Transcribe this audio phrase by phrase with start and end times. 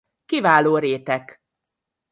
[0.25, 1.41] Kiváló rétek.